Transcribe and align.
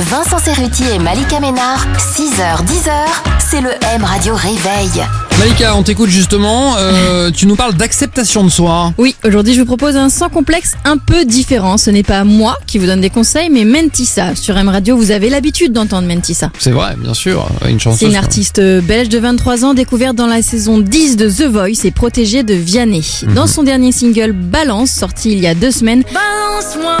Vincent 0.00 0.38
Cerruti 0.38 0.82
et 0.94 0.98
Malika 0.98 1.40
Ménard, 1.40 1.86
6h, 1.98 2.64
10h, 2.64 2.90
c'est 3.38 3.60
le 3.60 3.68
M 3.94 4.02
Radio 4.02 4.34
Réveil. 4.34 4.90
Malika, 5.38 5.74
on 5.76 5.82
t'écoute 5.82 6.08
justement. 6.08 6.74
euh, 6.78 7.30
tu 7.34 7.46
nous 7.46 7.54
parles 7.54 7.74
d'acceptation 7.74 8.42
de 8.42 8.48
soi. 8.48 8.92
Oui, 8.96 9.14
aujourd'hui 9.24 9.52
je 9.54 9.60
vous 9.60 9.66
propose 9.66 9.96
un 9.96 10.08
sans 10.08 10.30
complexe 10.30 10.72
un 10.86 10.96
peu 10.96 11.24
différent. 11.26 11.76
Ce 11.76 11.90
n'est 11.90 12.02
pas 12.02 12.24
moi 12.24 12.56
qui 12.66 12.78
vous 12.78 12.86
donne 12.86 13.02
des 13.02 13.10
conseils, 13.10 13.50
mais 13.50 13.64
Mentissa. 13.64 14.34
Sur 14.36 14.56
M 14.56 14.68
Radio, 14.70 14.96
vous 14.96 15.10
avez 15.10 15.28
l'habitude 15.28 15.72
d'entendre 15.72 16.08
Mentissa. 16.08 16.50
C'est 16.58 16.70
vrai, 16.70 16.94
bien 16.96 17.14
sûr. 17.14 17.46
Une 17.68 17.78
chanson. 17.78 17.98
C'est 18.00 18.06
une 18.06 18.16
artiste 18.16 18.60
belge 18.60 19.10
de 19.10 19.18
23 19.18 19.64
ans 19.66 19.74
découverte 19.74 20.16
dans 20.16 20.26
la 20.26 20.40
saison 20.40 20.78
10 20.78 21.16
de 21.16 21.28
The 21.28 21.42
Voice 21.50 21.84
et 21.84 21.90
protégée 21.90 22.42
de 22.42 22.54
Vianney. 22.54 23.04
Mhm. 23.26 23.34
Dans 23.34 23.46
son 23.46 23.62
dernier 23.64 23.92
single 23.92 24.32
Balance, 24.32 24.90
sorti 24.90 25.32
il 25.32 25.40
y 25.40 25.46
a 25.46 25.54
deux 25.54 25.70
semaines, 25.70 26.02
Balance-moi, 26.12 26.96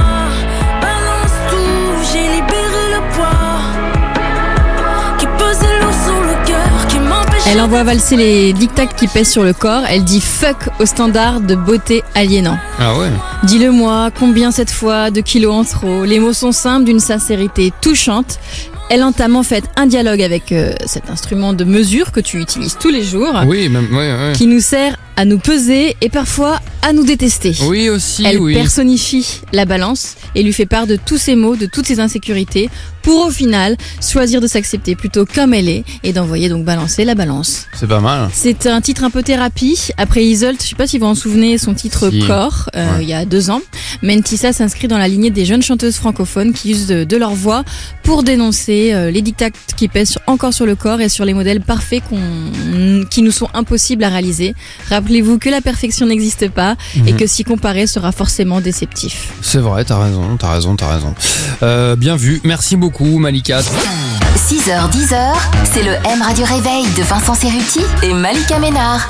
elle 7.52 7.60
envoie 7.60 7.82
valser 7.82 8.16
les 8.16 8.52
dictats 8.52 8.86
qui 8.86 9.08
pèsent 9.08 9.30
sur 9.30 9.42
le 9.42 9.52
corps. 9.52 9.82
Elle 9.88 10.04
dit 10.04 10.20
fuck 10.20 10.56
aux 10.78 10.86
standards 10.86 11.40
de 11.40 11.56
beauté 11.56 12.04
aliénant. 12.14 12.56
Ah 12.78 12.96
ouais. 12.96 13.08
Dis-le 13.42 13.72
moi, 13.72 14.10
combien 14.16 14.52
cette 14.52 14.70
fois 14.70 15.10
de 15.10 15.20
kilos 15.20 15.52
en 15.54 15.64
trop? 15.64 16.04
Les 16.04 16.20
mots 16.20 16.32
sont 16.32 16.52
simples, 16.52 16.84
d'une 16.84 17.00
sincérité 17.00 17.72
touchante. 17.80 18.38
Elle 18.88 19.02
entame 19.02 19.34
en 19.36 19.42
fait 19.42 19.64
un 19.76 19.86
dialogue 19.86 20.22
avec 20.22 20.52
euh, 20.52 20.74
cet 20.86 21.10
instrument 21.10 21.52
de 21.52 21.64
mesure 21.64 22.12
que 22.12 22.20
tu 22.20 22.38
utilises 22.40 22.76
tous 22.78 22.88
les 22.90 23.02
jours, 23.04 23.32
Oui, 23.46 23.68
même. 23.68 23.86
Ouais, 23.92 24.12
ouais. 24.12 24.32
qui 24.34 24.46
nous 24.46 24.60
sert 24.60 24.96
à 25.16 25.24
nous 25.24 25.38
peser 25.38 25.96
et 26.00 26.08
parfois 26.08 26.58
à 26.82 26.92
nous 26.92 27.04
détester. 27.04 27.54
Oui 27.66 27.88
aussi. 27.90 28.24
Elle 28.24 28.38
oui. 28.40 28.54
personnifie 28.54 29.40
la 29.52 29.64
balance 29.64 30.16
et 30.34 30.42
lui 30.42 30.52
fait 30.52 30.66
part 30.66 30.86
de 30.86 30.96
tous 30.96 31.18
ses 31.18 31.36
maux, 31.36 31.56
de 31.56 31.66
toutes 31.66 31.86
ses 31.86 32.00
insécurités, 32.00 32.70
pour 33.02 33.26
au 33.26 33.30
final 33.30 33.76
choisir 34.06 34.40
de 34.40 34.46
s'accepter 34.46 34.94
plutôt 34.94 35.24
comme 35.26 35.54
elle 35.54 35.68
est 35.68 35.84
et 36.02 36.12
d'envoyer 36.12 36.48
donc 36.48 36.64
balancer 36.64 37.04
la 37.04 37.14
balance. 37.14 37.66
C'est 37.74 37.86
pas 37.88 38.00
mal. 38.00 38.30
C'est 38.32 38.66
un 38.66 38.80
titre 38.80 39.04
un 39.04 39.10
peu 39.10 39.22
thérapie. 39.22 39.88
Après 39.96 40.24
Isolt, 40.24 40.62
je 40.62 40.68
sais 40.68 40.74
pas 40.74 40.86
si 40.86 40.98
vous 40.98 41.06
en 41.06 41.14
souvenez, 41.14 41.58
son 41.58 41.74
titre 41.74 42.10
Si. 42.10 42.20
Corps, 42.26 42.68
euh, 42.76 42.96
Ouais. 42.96 43.02
il 43.04 43.08
y 43.08 43.14
a 43.14 43.24
deux 43.24 43.50
ans. 43.50 43.60
Mentissa 44.02 44.52
s'inscrit 44.52 44.88
dans 44.88 44.98
la 44.98 45.08
lignée 45.08 45.30
des 45.30 45.44
jeunes 45.44 45.62
chanteuses 45.62 45.96
francophones 45.96 46.52
qui 46.52 46.70
usent 46.72 46.86
de, 46.86 47.04
de 47.04 47.16
leur 47.16 47.34
voix 47.34 47.64
pour 48.02 48.22
dénoncer 48.22 48.92
euh, 48.92 49.10
les 49.10 49.22
dictats 49.22 49.50
qui 49.76 49.88
pèsent 49.88 50.18
encore 50.26 50.52
sur 50.54 50.66
le 50.66 50.74
corps 50.76 51.00
et 51.00 51.08
sur 51.08 51.24
les 51.24 51.34
modèles 51.34 51.60
parfaits 51.60 52.02
qu'on, 52.08 53.04
qui 53.10 53.22
nous 53.22 53.30
sont 53.32 53.48
impossibles 53.54 54.04
à 54.04 54.08
réaliser. 54.08 54.54
Rappelez-vous 54.88 55.38
que 55.38 55.48
la 55.48 55.60
perfection 55.60 56.06
n'existe 56.06 56.48
pas 56.50 56.69
et 57.06 57.12
Mhm. 57.12 57.18
que 57.18 57.26
s'y 57.26 57.44
comparer 57.44 57.86
sera 57.86 58.12
forcément 58.12 58.60
déceptif. 58.60 59.32
C'est 59.42 59.58
vrai, 59.58 59.84
t'as 59.84 59.98
raison, 60.02 60.36
t'as 60.38 60.52
raison, 60.52 60.76
t'as 60.76 60.88
raison. 60.94 61.14
Euh, 61.62 61.96
bien 61.96 62.16
vu. 62.16 62.40
Merci 62.44 62.76
beaucoup, 62.76 63.18
Malika. 63.18 63.60
6h, 64.36 64.88
10h, 64.90 65.16
c'est 65.72 65.82
le 65.82 65.92
M 66.10 66.22
Radio 66.22 66.44
Réveil 66.44 66.84
de 66.96 67.02
Vincent 67.02 67.34
Cerruti 67.34 67.80
et 68.02 68.12
Malika 68.14 68.58
Ménard. 68.58 69.06